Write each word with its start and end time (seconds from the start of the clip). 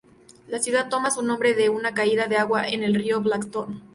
La 0.47 0.57
ciudad 0.57 0.89
toma 0.89 1.11
su 1.11 1.21
nombre 1.21 1.53
de 1.53 1.69
una 1.69 1.93
caída 1.93 2.25
de 2.25 2.35
agua 2.35 2.67
en 2.67 2.81
el 2.81 2.95
Río 2.95 3.21
Blackstone. 3.21 3.81